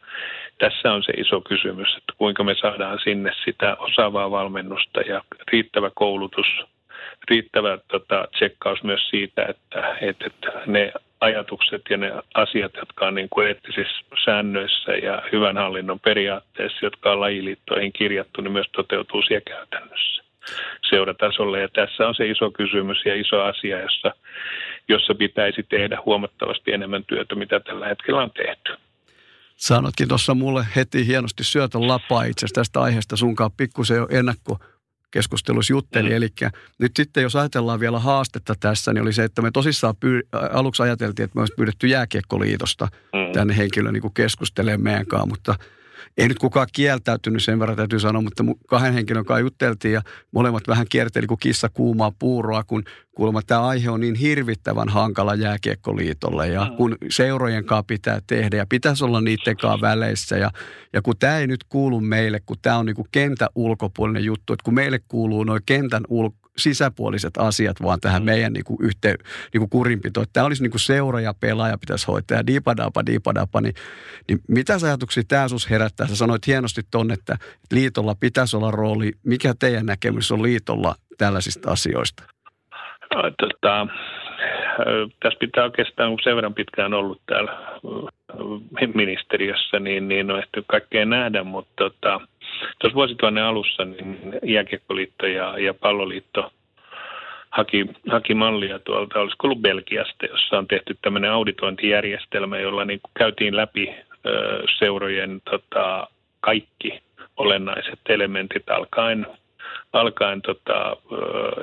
tässä 0.63 0.93
on 0.93 1.03
se 1.03 1.13
iso 1.13 1.41
kysymys, 1.41 1.89
että 1.97 2.13
kuinka 2.19 2.45
me 2.45 2.55
saadaan 2.61 2.99
sinne 3.05 3.33
sitä 3.45 3.77
osaavaa 3.79 4.31
valmennusta 4.31 5.01
ja 5.01 5.23
riittävä 5.53 5.91
koulutus, 5.95 6.47
riittävä 7.31 7.79
tota, 7.89 8.29
tsekkaus 8.35 8.83
myös 8.83 9.09
siitä, 9.11 9.47
että, 9.49 9.97
että, 10.01 10.31
ne 10.67 10.93
ajatukset 11.21 11.83
ja 11.91 11.97
ne 11.97 12.13
asiat, 12.35 12.73
jotka 12.77 13.07
on 13.07 13.15
niin 13.15 13.29
kuin 13.31 13.49
eettisissä 13.49 14.05
säännöissä 14.25 14.93
ja 14.93 15.23
hyvän 15.33 15.57
hallinnon 15.57 16.01
periaatteessa, 16.01 16.87
jotka 16.87 17.13
on 17.13 17.21
lajiliittoihin 17.21 17.93
kirjattu, 17.93 18.41
niin 18.41 18.53
myös 18.53 18.71
toteutuu 18.73 19.23
siellä 19.23 19.41
käytännössä 19.41 20.23
seuratasolle. 20.91 21.61
Ja 21.61 21.69
tässä 21.69 22.09
on 22.09 22.15
se 22.15 22.27
iso 22.27 22.51
kysymys 22.51 22.99
ja 23.05 23.15
iso 23.15 23.43
asia, 23.43 23.81
jossa, 23.81 24.15
jossa 24.89 25.15
pitäisi 25.15 25.63
tehdä 25.63 25.99
huomattavasti 26.07 26.73
enemmän 26.73 27.05
työtä, 27.05 27.35
mitä 27.35 27.61
tällä 27.61 27.87
hetkellä 27.89 28.23
on 28.23 28.31
tehty. 28.31 28.82
Sanotkin 29.57 30.09
tuossa 30.09 30.35
mulle 30.35 30.67
heti 30.77 31.07
hienosti 31.07 31.45
syötön 31.45 31.89
lapaa 31.89 32.25
itse 32.25 32.47
asiassa 32.47 32.61
tästä 32.61 32.81
aiheesta 32.81 33.17
sunkaan 33.17 33.53
pikkusen 33.57 33.97
jo 33.97 34.07
ennakko 34.11 34.59
keskustelussa 35.11 35.73
jutteli. 35.73 36.09
Mm. 36.09 36.17
Eli 36.17 36.29
nyt 36.79 36.93
sitten 36.97 37.23
jos 37.23 37.37
ajatellaan 37.37 37.81
vielä 37.81 37.99
haastetta 37.99 38.55
tässä, 38.61 38.93
niin 38.93 39.03
oli 39.03 39.13
se, 39.13 39.25
että 39.25 39.43
me 39.43 39.51
tosissaan 39.51 39.95
pyy- 39.97 40.29
aluksi 40.33 40.83
ajateltiin, 40.83 41.25
että 41.25 41.37
me 41.37 41.43
olisi 41.43 41.55
pyydetty 41.57 41.87
jääkiekkoliitosta 41.87 42.89
mm. 43.13 43.33
tänne 43.33 43.57
henkilö 43.57 43.93
niin 43.93 44.15
keskustelemaan 44.15 44.83
meidän 44.83 45.07
kanssa, 45.07 45.27
mutta– 45.27 45.55
ei 46.19 46.29
nyt 46.29 46.39
kukaan 46.39 46.67
kieltäytynyt 46.73 47.43
sen 47.43 47.59
verran 47.59 47.77
täytyy 47.77 48.01
sanoa, 48.01 48.23
mutta 48.23 48.45
kahden 48.67 48.93
henkilön 48.93 49.25
kanssa 49.25 49.41
jutteltiin 49.41 49.95
ja 49.95 50.03
molemmat 50.33 50.69
vähän 50.69 50.87
kierteli 50.89 51.27
kuin 51.27 51.39
kissa 51.39 51.69
kuumaa 51.69 52.13
puuroa, 52.19 52.65
kun 52.65 52.85
kuulemma 53.15 53.43
tämä 53.43 53.67
aihe 53.67 53.91
on 53.91 54.01
niin 54.01 54.15
hirvittävän 54.15 54.89
hankala 54.89 55.35
jääkiekkoliitolle 55.35 56.49
ja 56.49 56.73
kun 56.77 56.97
seurojen 57.11 57.65
kanssa 57.65 57.85
pitää 57.87 58.21
tehdä 58.27 58.57
ja 58.57 58.67
pitäisi 58.69 59.05
olla 59.05 59.21
niiden 59.21 59.57
kanssa 59.57 59.81
väleissä 59.81 60.37
ja, 60.37 60.51
ja 60.93 61.03
kun 61.03 61.15
tämä 61.19 61.39
ei 61.39 61.47
nyt 61.47 61.65
kuulu 61.65 62.01
meille, 62.01 62.41
kun 62.47 62.57
tämä 62.63 62.79
on 62.79 62.87
niin 62.87 62.97
kuin 62.97 63.09
kentän 63.13 63.49
ulkopuolinen 63.55 64.25
juttu, 64.25 64.53
että 64.53 64.65
kun 64.65 64.75
meille 64.75 65.01
kuuluu 65.09 65.45
noin 65.45 65.63
kentän 65.67 66.03
ulko 66.09 66.42
sisäpuoliset 66.57 67.37
asiat 67.39 67.83
vaan 67.83 68.01
tähän 68.01 68.23
mm. 68.23 68.27
meidän 68.27 68.53
niin 68.53 68.65
kuin 68.65 68.79
yhteen, 68.83 69.17
niin 69.53 69.61
kuin 69.61 69.71
kurinpitoon. 69.71 70.27
Tämä 70.33 70.47
olisi 70.47 70.63
niin 70.63 70.71
kuin 70.71 70.81
seura 70.81 71.21
ja 71.21 71.35
pelaaja 71.41 71.79
pitäisi 71.79 72.07
hoitaa 72.07 72.37
ja 72.37 72.47
diipadapa, 72.47 73.07
diipadapa. 73.07 73.61
Niin, 73.61 73.75
niin 74.29 74.39
mitä 74.49 74.77
ajatuksia 74.85 75.23
tämä 75.29 75.49
sus 75.49 75.71
herättää? 75.71 76.07
Sä 76.07 76.17
sanoit 76.17 76.47
hienosti 76.47 76.83
tuonne, 76.91 77.15
että 77.15 77.37
liitolla 77.73 78.15
pitäisi 78.21 78.57
olla 78.57 78.71
rooli. 78.71 79.13
Mikä 79.27 79.55
teidän 79.59 79.87
näkemys 79.87 80.33
on 80.33 80.43
liitolla 80.43 80.95
tällaisista 81.19 81.71
asioista? 81.71 82.23
No, 83.15 83.23
tota, 83.39 83.87
tässä 85.23 85.39
pitää 85.41 85.65
oikeastaan, 85.65 86.11
kun 86.11 86.19
sen 86.23 86.37
verran 86.37 86.55
pitkään 86.55 86.95
ollut 86.95 87.23
täällä 87.27 87.53
ministeriössä, 88.95 89.79
niin, 89.79 90.09
niin 90.09 90.31
on 90.31 90.39
ehty 90.39 90.65
kaikkea 90.67 91.05
nähdä, 91.05 91.45
mutta 91.45 91.73
tota, 91.77 92.21
tuossa 92.79 92.95
vuosituhannen 92.95 93.45
alussa 93.45 93.85
niin 93.85 94.19
Jääkiekkoliitto 94.45 95.27
ja, 95.27 95.59
ja 95.59 95.75
Palloliitto 95.75 96.53
haki, 97.51 97.87
haki 98.09 98.35
mallia 98.35 98.79
tuolta, 98.79 99.21
olisiko 99.21 99.47
ollut 99.47 99.63
Belgiasta, 99.63 100.27
jossa 100.27 100.59
on 100.59 100.69
tehty 100.69 100.99
tämmöinen 101.03 101.31
auditointijärjestelmä, 101.31 102.59
jolla 102.59 102.85
niin 102.85 103.01
käytiin 103.15 103.57
läpi 103.57 103.95
ö, 104.27 104.63
seurojen 104.79 105.43
tota, 105.51 106.07
kaikki 106.41 107.03
olennaiset 107.37 108.01
elementit 108.09 108.71
alkaen 108.71 109.27
alkaen 109.93 110.43
tota, 110.43 110.97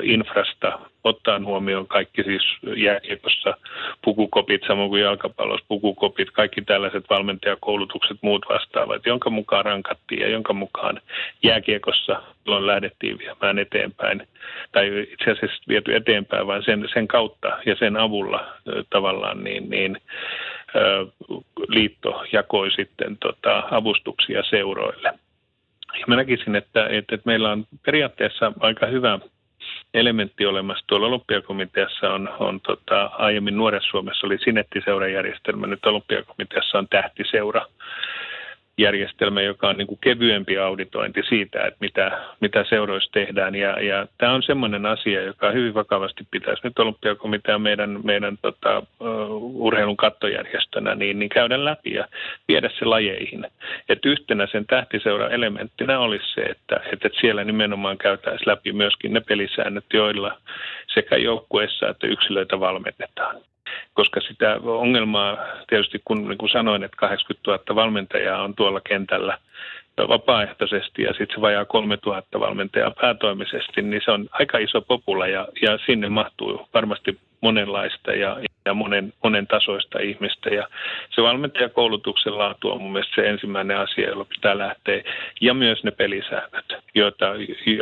infrasta, 0.01 0.79
ottaen 1.03 1.45
huomioon 1.45 1.88
kaikki 1.88 2.24
siis 2.24 2.43
jääkiekossa 2.75 3.57
pukukopit, 4.03 4.62
samoin 4.67 4.89
kuin 4.89 5.01
jalkapallossa 5.01 5.65
pukukopit, 5.67 6.31
kaikki 6.31 6.62
tällaiset 6.62 7.05
valmentajakoulutukset, 7.09 8.17
muut 8.21 8.45
vastaavat, 8.50 9.05
jonka 9.05 9.29
mukaan 9.29 9.65
rankattiin 9.65 10.21
ja 10.21 10.29
jonka 10.29 10.53
mukaan 10.53 11.01
jääkiekossa 11.43 12.21
silloin 12.43 12.67
lähdettiin 12.67 13.17
viemään 13.19 13.59
eteenpäin, 13.59 14.27
tai 14.71 15.07
itse 15.12 15.31
asiassa 15.31 15.63
viety 15.67 15.95
eteenpäin, 15.95 16.48
vaan 16.48 16.63
sen, 16.63 16.89
sen 16.93 17.07
kautta 17.07 17.57
ja 17.65 17.75
sen 17.75 17.98
avulla 17.98 18.48
tavallaan 18.89 19.43
niin, 19.43 19.69
niin 19.69 19.98
liitto 21.67 22.24
jakoi 22.31 22.71
sitten 22.71 23.17
tota, 23.17 23.63
avustuksia 23.71 24.43
seuroille. 24.43 25.13
Ja 25.93 26.05
mä 26.08 26.15
näkisin, 26.15 26.55
että, 26.55 26.86
että, 26.86 27.15
että 27.15 27.25
meillä 27.25 27.51
on 27.51 27.65
periaatteessa 27.86 28.51
aika 28.60 28.86
hyvä 28.86 29.19
elementti 29.93 30.46
olemassa. 30.46 30.86
Tuolla 30.88 31.08
olympiakomiteassa 31.08 32.13
on, 32.13 32.29
on 32.39 32.62
tota, 32.62 33.05
aiemmin 33.05 33.58
Nuoressa 33.58 33.89
Suomessa 33.89 34.27
oli 34.27 34.38
sinettiseurajärjestelmä, 34.38 35.67
nyt 35.67 35.86
olympiakomiteassa 35.86 36.77
on 36.77 36.88
tähtiseura 36.88 37.65
järjestelmä, 38.79 39.41
joka 39.41 39.69
on 39.69 39.77
niin 39.77 39.88
kuin 39.88 40.00
kevyempi 40.01 40.57
auditointi 40.57 41.24
siitä, 41.29 41.59
että 41.59 41.77
mitä, 41.79 42.12
mitä 42.39 42.65
seuroissa 42.69 43.12
tehdään. 43.12 43.55
Ja, 43.55 43.83
ja 43.83 44.07
tämä 44.17 44.33
on 44.33 44.43
sellainen 44.43 44.86
asia, 44.86 45.21
joka 45.21 45.51
hyvin 45.51 45.74
vakavasti 45.74 46.27
pitäisi 46.31 46.62
nyt 46.63 46.79
olympiakomitea 46.79 47.59
meidän, 47.59 48.00
meidän 48.03 48.38
tota, 48.41 48.79
uh, 48.79 49.65
urheilun 49.65 49.98
kattojärjestönä 49.98 50.95
niin, 50.95 51.19
niin 51.19 51.29
käydä 51.29 51.65
läpi 51.65 51.93
ja 51.93 52.07
viedä 52.48 52.69
se 52.79 52.86
lajeihin. 52.86 53.48
Et 53.89 54.05
yhtenä 54.05 54.48
sen 54.48 54.65
tähtiseura-elementtinä 54.65 56.00
olisi 56.00 56.33
se, 56.33 56.41
että, 56.41 56.81
että 56.93 57.09
siellä 57.21 57.43
nimenomaan 57.43 57.98
käytäisiin 57.98 58.48
läpi 58.48 58.74
myöskin 58.74 59.13
ne 59.13 59.21
pelisäännöt, 59.21 59.86
joilla 59.93 60.38
sekä 60.93 61.17
joukkueessa 61.17 61.89
että 61.89 62.07
yksilöitä 62.07 62.59
valmennetaan 62.59 63.41
koska 64.00 64.22
sitä 64.22 64.60
ongelmaa 64.63 65.38
tietysti, 65.68 66.01
kun 66.06 66.27
niin 66.27 66.38
kuin 66.38 66.50
sanoin, 66.50 66.84
että 66.84 66.98
80 66.98 67.51
000 67.51 67.75
valmentajaa 67.75 68.44
on 68.44 68.56
tuolla 68.56 68.82
kentällä 68.82 69.38
vapaaehtoisesti 69.98 71.03
ja 71.03 71.10
sitten 71.10 71.36
se 71.36 71.41
vajaa 71.41 71.65
3000 71.65 72.39
valmentajaa 72.39 72.91
päätoimisesti, 73.01 73.82
niin 73.82 74.01
se 74.06 74.12
on 74.12 74.29
aika 74.32 74.58
iso 74.58 74.82
popula 74.82 75.27
ja, 75.27 75.48
ja 75.62 75.79
sinne 75.86 76.10
mahtuu 76.10 76.68
varmasti 76.74 77.20
monenlaista 77.41 78.12
ja, 78.12 78.38
ja 78.65 78.74
monen, 78.74 79.13
monen 79.24 79.48
tasoista 79.48 80.00
ihmistä. 80.00 80.50
Ja 80.50 80.68
se 81.10 81.22
valmentajakoulutuksen 81.22 82.38
laatu 82.38 82.72
on 82.72 82.82
mun 82.82 82.91
mielestä 82.91 83.15
se 83.15 83.29
ensimmäinen 83.29 83.77
asia, 83.77 84.10
jolla 84.10 84.25
pitää 84.25 84.58
lähteä. 84.58 85.03
Ja 85.41 85.53
myös 85.53 85.84
ne 85.84 85.91
pelisäännöt, 85.91 86.74
joita, 86.96 87.25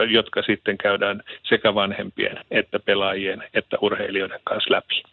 jotka 0.09 0.41
sitten 0.41 0.77
käydään 0.77 1.23
sekä 1.43 1.75
vanhempien 1.75 2.39
että 2.51 2.79
pelaajien 2.79 3.43
että 3.53 3.77
urheilijoiden 3.81 4.39
kanssa 4.43 4.73
läpi. 4.73 5.03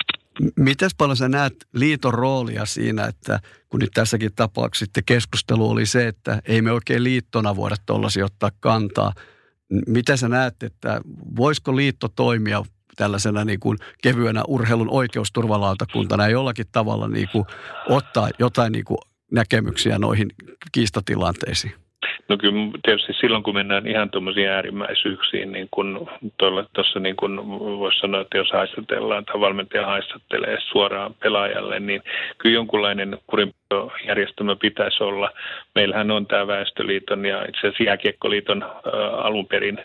Miten 0.57 0.91
paljon 0.99 1.17
sä 1.17 1.29
näet 1.29 1.55
liiton 1.73 2.15
roolia 2.15 2.67
siinä, 2.67 3.05
että 3.05 3.41
kun 3.69 3.81
nyt 3.81 3.91
tässäkin 3.95 4.31
tapauksessa 4.37 4.85
sitten 4.85 5.05
keskustelu 5.05 5.71
oli 5.71 5.87
se, 5.87 6.09
että 6.09 6.43
ei 6.45 6.63
me 6.63 6.73
oikein 6.73 7.05
liittona 7.05 7.57
voida 7.57 7.77
tuollaisia 7.87 8.25
ottaa 8.25 8.51
kantaa. 8.61 9.13
Mitä 9.87 10.17
sä 10.17 10.29
näet, 10.29 10.63
että 10.63 11.01
voisiko 11.37 11.77
liitto 11.77 12.09
toimia 12.09 12.63
tällaisena 12.97 13.45
niin 13.45 13.61
kuin 13.61 13.79
kevyenä 14.03 14.43
urheilun 14.49 14.91
oikeusturvalautakuntana 14.91 16.29
jollakin 16.29 16.67
tavalla 16.73 17.09
niin 17.09 17.29
kuin 17.33 17.45
ottaa 17.89 18.31
jotain 18.39 18.73
niin 18.73 18.85
kuin 18.85 18.99
näkemyksiä 19.33 19.99
noihin 19.99 20.33
kiistatilanteisiin? 20.73 21.84
No 22.29 22.37
kyllä 22.37 22.71
tietysti 22.85 23.13
silloin, 23.13 23.43
kun 23.43 23.55
mennään 23.55 23.87
ihan 23.87 24.11
tuommoisiin 24.11 24.49
äärimmäisyyksiin, 24.49 25.53
niin 25.53 25.69
kun 25.71 26.09
tuossa 26.73 27.01
niin 27.01 27.17
kun 27.17 27.49
voisi 27.59 28.01
sanoa, 28.01 28.21
että 28.21 28.39
jos 28.39 28.53
haistatellaan 28.53 29.25
tai 29.25 29.41
valmentaja 29.41 29.87
haistattelee 29.87 30.59
suoraan 30.61 31.15
pelaajalle, 31.15 31.81
niin 31.81 32.03
kyllä 32.39 32.55
jonkunlainen 32.55 33.19
kurinpidojärjestelmä 33.27 34.57
pitäisi 34.57 35.03
olla. 35.05 35.31
Meillähän 35.75 36.11
on 36.11 36.27
tämä 36.27 36.47
Väestöliiton 36.47 37.25
ja 37.25 37.45
itse 37.45 37.59
asiassa 37.59 37.83
Jääkiekkoliiton 37.83 38.65
alun 39.13 39.47
perin 39.47 39.79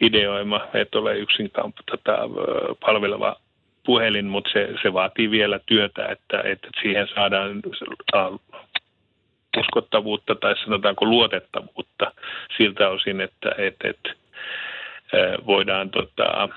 ideoima, 0.00 0.60
että 0.74 0.98
ole 0.98 1.18
yksin 1.18 1.50
äh, 1.58 1.66
palveleva 2.80 3.36
puhelin, 3.86 4.26
mutta 4.26 4.50
se, 4.52 4.68
se 4.82 4.92
vaatii 4.92 5.30
vielä 5.30 5.60
työtä, 5.66 6.06
että, 6.06 6.40
että 6.44 6.68
siihen 6.82 7.08
saadaan 7.14 7.60
uskottavuutta 9.56 10.34
tai 10.34 10.54
sanotaanko 10.64 11.04
luotettavuutta 11.04 12.12
siltä 12.56 12.88
osin, 12.88 13.20
että, 13.20 13.54
että, 13.58 13.88
että 13.88 14.14
voidaan 15.46 15.90
tota, 15.90 16.48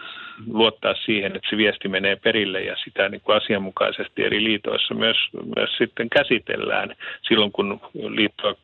luottaa 0.47 0.93
siihen, 1.05 1.35
että 1.35 1.49
se 1.49 1.57
viesti 1.57 1.87
menee 1.87 2.15
perille 2.15 2.61
ja 2.61 2.75
sitä 2.83 3.09
niin 3.09 3.21
kuin 3.21 3.37
asianmukaisesti 3.37 4.23
eri 4.23 4.43
liitoissa 4.43 4.93
myös, 4.93 5.17
myös 5.55 5.69
sitten 5.77 6.09
käsitellään 6.09 6.95
silloin, 7.27 7.51
kun 7.51 7.79
liitto, 7.93 8.57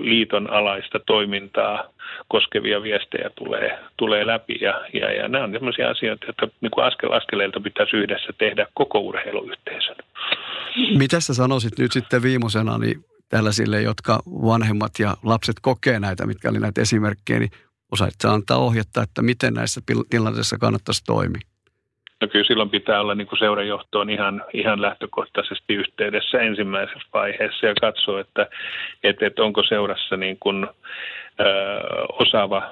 liiton 0.00 0.50
alaista 0.50 0.98
toimintaa 0.98 1.84
koskevia 2.28 2.82
viestejä 2.82 3.30
tulee, 3.34 3.78
tulee 3.96 4.26
läpi. 4.26 4.58
Ja, 4.60 4.80
ja, 4.92 5.12
ja 5.12 5.28
nämä 5.28 5.44
on 5.44 5.52
sellaisia 5.52 5.90
asioita, 5.90 6.26
että 6.28 6.48
niin 6.60 6.70
kuin 6.70 6.84
askel 6.84 7.12
askeleelta 7.12 7.60
pitäisi 7.60 7.96
yhdessä 7.96 8.32
tehdä 8.38 8.66
koko 8.74 8.98
urheiluyhteisön. 8.98 9.96
Mitä 10.98 11.20
sä 11.20 11.34
sanoisit 11.34 11.78
nyt 11.78 11.92
sitten 11.92 12.22
viimeisena, 12.22 12.78
niin 12.78 13.04
tällaisille, 13.28 13.82
jotka 13.82 14.18
vanhemmat 14.26 14.92
ja 14.98 15.16
lapset 15.24 15.56
kokee 15.62 16.00
näitä, 16.00 16.26
mitkä 16.26 16.50
oli 16.50 16.60
näitä 16.60 16.80
esimerkkejä, 16.80 17.38
niin 17.38 17.50
osaitko 17.92 18.28
antaa 18.28 18.58
ohjetta, 18.58 19.02
että 19.02 19.22
miten 19.22 19.54
näissä 19.54 19.80
tilanteissa 20.10 20.58
kannattaisi 20.58 21.04
toimia? 21.04 21.40
No 22.20 22.28
kyllä 22.28 22.44
silloin 22.44 22.70
pitää 22.70 23.00
olla 23.00 23.14
niin 23.14 23.26
kuin 23.26 23.38
seurajohtoon 23.38 24.10
ihan, 24.10 24.44
ihan 24.52 24.82
lähtökohtaisesti 24.82 25.74
yhteydessä 25.74 26.38
ensimmäisessä 26.38 27.08
vaiheessa 27.14 27.66
ja 27.66 27.74
katsoa, 27.80 28.20
että, 28.20 28.46
että, 29.04 29.26
että 29.26 29.42
onko 29.42 29.62
seurassa 29.62 30.16
niin 30.16 30.36
kuin, 30.40 30.66
osaava 32.18 32.62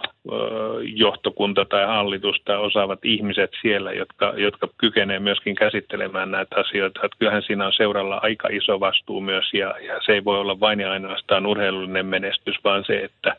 johtokunta 0.83 1.64
tai 1.64 1.87
hallitus 1.87 2.42
tai 2.44 2.56
osaavat 2.56 3.04
ihmiset 3.04 3.50
siellä, 3.62 3.92
jotka, 3.92 4.33
jotka 4.37 4.68
kykenevät 4.78 5.23
myöskin 5.23 5.54
käsittelemään 5.54 6.30
näitä 6.30 6.56
asioita. 6.61 7.00
Että 7.04 7.16
kyllähän 7.18 7.42
siinä 7.42 7.66
on 7.66 7.73
seuralla 7.73 8.21
aika 8.23 8.49
iso 8.49 8.80
vastuu 8.80 9.21
myös 9.21 9.54
ja, 9.54 9.75
ja 9.87 10.00
se 10.06 10.12
ei 10.12 10.25
voi 10.25 10.38
olla 10.38 10.61
vain 10.61 10.80
ja 10.80 10.92
ainoastaan 10.92 11.47
urheilullinen 11.47 12.06
menestys, 12.06 12.56
vaan 12.64 12.85
se, 12.85 13.04
että, 13.04 13.37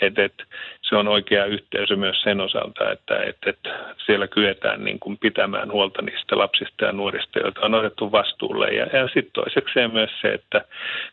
että, 0.00 0.24
että 0.24 0.44
se 0.82 0.96
on 0.96 1.08
oikea 1.08 1.44
yhteisö 1.44 1.96
myös 1.96 2.22
sen 2.22 2.40
osalta, 2.40 2.92
että, 2.92 3.22
että, 3.22 3.50
että 3.50 3.94
siellä 4.06 4.28
kyetään 4.28 4.84
niin 4.84 4.98
kuin 5.00 5.18
pitämään 5.18 5.72
huolta 5.72 6.02
niistä 6.02 6.38
lapsista 6.38 6.84
ja 6.84 6.92
nuorista, 6.92 7.38
joita 7.38 7.60
on 7.60 7.74
otettu 7.74 8.12
vastuulle. 8.12 8.68
Ja, 8.68 8.86
ja 8.86 9.06
sitten 9.06 9.32
toisekseen 9.32 9.92
myös 9.92 10.10
se, 10.20 10.28
että 10.28 10.64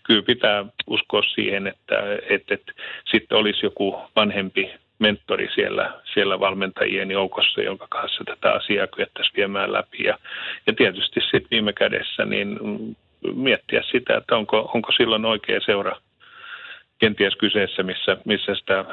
kyllä 0.03 0.21
pitää 0.21 0.65
uskoa 0.87 1.21
siihen, 1.21 1.67
että, 1.67 1.95
että, 2.29 2.53
että 2.53 2.71
sitten 3.11 3.37
olisi 3.47 3.65
joku 3.65 4.01
vanhempi 4.15 4.71
mentori 4.99 5.49
siellä, 5.55 5.93
siellä 6.13 6.39
valmentajien 6.39 7.11
joukossa, 7.11 7.61
jonka 7.61 7.87
kanssa 7.89 8.23
tätä 8.23 8.51
asiaa 8.53 8.87
kyettäisiin 8.87 9.35
viemään 9.37 9.73
läpi. 9.73 10.03
Ja, 10.03 10.17
ja 10.67 10.73
tietysti 10.73 11.19
sitten 11.21 11.47
viime 11.51 11.73
kädessä 11.73 12.25
niin 12.25 12.59
miettiä 13.35 13.83
sitä, 13.91 14.17
että 14.17 14.35
onko, 14.35 14.71
onko 14.73 14.91
silloin 14.91 15.25
oikea 15.25 15.59
seura 15.65 15.95
kenties 16.99 17.35
kyseessä, 17.35 17.83
missä, 17.83 18.17
missä, 18.25 18.55
sitä, 18.55 18.85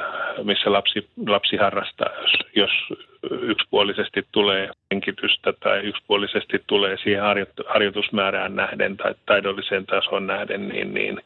missä 0.42 0.72
lapsi, 0.72 1.08
lapsi 1.26 1.56
harrastaa, 1.56 2.08
jos, 2.16 2.32
jos 2.56 2.98
yksipuolisesti 3.42 4.26
tulee 4.32 4.70
henkitystä 4.90 5.52
tai 5.52 5.78
yksipuolisesti 5.78 6.62
tulee 6.66 6.96
siihen 7.02 7.22
harjoitusmäärään 7.66 8.56
nähden 8.56 8.96
tai 8.96 9.14
taidolliseen 9.26 9.86
tason 9.86 10.26
nähden, 10.26 10.68
niin, 10.68 10.94
niin 10.94 11.20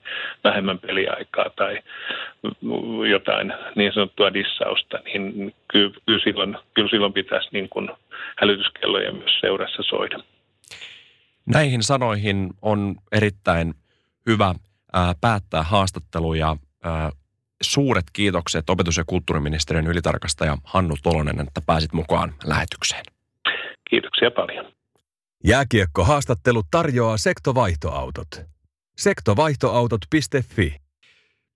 vähemmän 0.45 0.79
peliaikaa 0.79 1.51
tai 1.57 1.79
jotain 3.11 3.53
niin 3.77 3.93
sanottua 3.93 4.35
dissausta, 4.35 4.99
niin 5.05 5.55
kyllä, 5.69 5.91
kyllä, 6.07 6.21
silloin, 6.25 6.57
kyllä 6.75 6.89
silloin 6.89 7.13
pitäisi 7.13 7.49
niin 7.53 7.69
kuin 7.69 7.91
hälytyskelloja 8.37 9.13
myös 9.13 9.41
seurassa 9.41 9.83
soida. 9.83 10.19
Näihin 11.47 11.83
sanoihin 11.83 12.51
on 12.63 12.97
erittäin 13.13 13.75
hyvä 14.27 14.55
ää, 14.93 15.15
päättää 15.21 15.63
haastattelu 15.63 16.35
ja 16.35 16.57
ää, 16.83 17.11
suuret 17.63 18.05
kiitokset 18.13 18.71
opetus- 18.71 18.97
ja 18.97 19.05
kulttuuriministeriön 19.07 19.87
ylitarkastaja 19.87 20.59
Hannu 20.65 20.95
Tolonen, 21.03 21.41
että 21.41 21.61
pääsit 21.67 21.93
mukaan 21.93 22.35
lähetykseen. 22.45 23.05
Kiitoksia 23.91 24.31
paljon. 24.31 24.73
Jääkiekko-haastattelu 25.45 26.63
tarjoaa 26.71 27.17
sektovaihtoautot. 27.17 28.29
Sektovaihtoautot.fi 28.97 30.77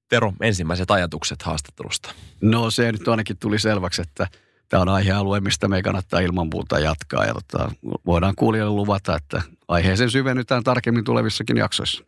Tero, 0.08 0.32
ensimmäiset 0.40 0.90
ajatukset 0.90 1.42
haastattelusta. 1.42 2.14
No 2.40 2.70
se 2.70 2.92
nyt 2.92 3.08
ainakin 3.08 3.36
tuli 3.38 3.58
selväksi, 3.58 4.02
että 4.02 4.26
tämä 4.68 4.80
on 4.80 4.88
aihealue, 4.88 5.40
mistä 5.40 5.68
me 5.68 5.82
kannattaa 5.82 6.20
ilman 6.20 6.48
muuta 6.52 6.78
jatkaa. 6.78 7.24
Ja 7.24 7.34
tota, 7.34 7.70
voidaan 8.06 8.34
kuulijoille 8.36 8.74
luvata, 8.76 9.16
että 9.16 9.42
aiheeseen 9.68 10.10
syvennytään 10.10 10.62
tarkemmin 10.64 11.04
tulevissakin 11.04 11.56
jaksoissa. 11.56 12.04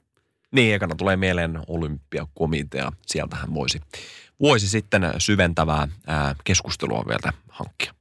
Niin, 0.54 0.74
ekana 0.74 0.94
tulee 0.94 1.16
mieleen 1.16 1.60
olympiakomitea. 1.66 2.92
Sieltähän 3.06 3.54
voisi, 3.54 3.80
voisi 4.40 4.68
sitten 4.68 5.02
syventävää 5.18 5.88
ää, 6.06 6.34
keskustelua 6.44 7.04
vielä 7.08 7.32
hankkia. 7.48 7.94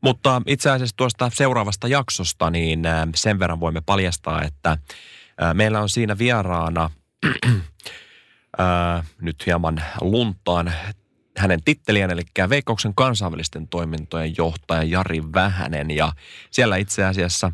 Mutta 0.00 0.42
itse 0.46 0.70
asiassa 0.70 0.96
tuosta 0.96 1.30
seuraavasta 1.34 1.88
jaksosta, 1.88 2.50
niin 2.50 2.82
sen 3.14 3.38
verran 3.38 3.60
voimme 3.60 3.80
paljastaa, 3.80 4.42
että 4.42 4.78
meillä 5.54 5.80
on 5.80 5.88
siinä 5.88 6.18
vieraana 6.18 6.90
ää, 8.58 9.04
nyt 9.20 9.46
hieman 9.46 9.82
luntaan 10.00 10.72
hänen 11.38 11.62
titteliään, 11.64 12.10
eli 12.10 12.22
Veikkauksen 12.48 12.94
kansainvälisten 12.94 13.68
toimintojen 13.68 14.34
johtaja 14.38 14.82
Jari 14.82 15.22
Vähänen. 15.34 15.90
Ja 15.90 16.12
siellä 16.50 16.76
itse 16.76 17.04
asiassa 17.04 17.52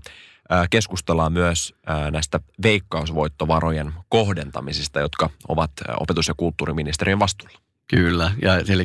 keskustellaan 0.71 1.33
myös 1.33 1.75
näistä 2.11 2.41
veikkausvoittovarojen 2.63 3.93
kohdentamisista, 4.09 5.01
jotka 5.01 5.31
ovat 5.49 5.71
opetus- 6.01 6.29
ja 6.29 6.35
kulttuuriministeriön 6.37 7.19
vastuulla. 7.19 7.59
Kyllä, 7.91 8.33
ja 8.43 8.59
eli 8.69 8.85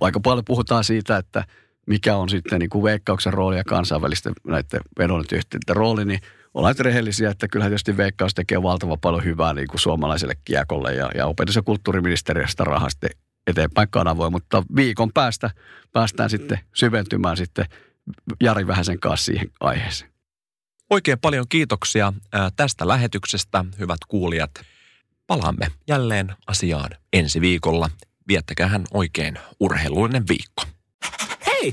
aika 0.00 0.20
paljon 0.20 0.44
puhutaan 0.44 0.84
siitä, 0.84 1.16
että 1.16 1.44
mikä 1.86 2.16
on 2.16 2.28
sitten 2.28 2.58
niin 2.58 2.70
kuin 2.70 2.82
veikkauksen 2.82 3.32
rooli 3.32 3.56
ja 3.56 3.64
kansainvälisten 3.64 4.32
näiden 4.46 4.80
vedonlyöntiyhteiden 4.98 5.76
rooli, 5.76 6.04
niin 6.04 6.20
ollaan 6.54 6.74
rehellisiä, 6.78 7.30
että 7.30 7.48
kyllähän 7.48 7.70
tietysti 7.70 7.96
veikkaus 7.96 8.34
tekee 8.34 8.62
valtava 8.62 8.96
paljon 8.96 9.24
hyvää 9.24 9.54
niin 9.54 9.68
kuin 9.68 9.80
suomalaiselle 9.80 10.34
kiekolle 10.44 10.94
ja, 10.94 11.10
ja 11.14 11.26
opetus- 11.26 11.56
ja 11.56 11.62
kulttuuriministeriöstä 11.62 12.64
rahasta 12.64 13.06
eteenpäin 13.46 13.88
kanavoi, 13.90 14.30
mutta 14.30 14.62
viikon 14.76 15.12
päästä 15.12 15.50
päästään 15.92 16.30
sitten 16.30 16.58
syventymään 16.74 17.36
sitten 17.36 17.66
Jari 18.40 18.66
Vähäsen 18.66 19.00
kanssa 19.00 19.24
siihen 19.24 19.50
aiheeseen. 19.60 20.15
Oikein 20.90 21.18
paljon 21.18 21.46
kiitoksia 21.48 22.12
tästä 22.56 22.88
lähetyksestä, 22.88 23.64
hyvät 23.78 23.98
kuulijat. 24.08 24.50
Palaamme 25.26 25.70
jälleen 25.88 26.34
asiaan 26.46 26.90
ensi 27.12 27.40
viikolla. 27.40 27.90
Viettäkähän 28.28 28.84
oikein 28.94 29.38
urheilullinen 29.60 30.24
viikko. 30.28 30.62
Hei, 31.46 31.72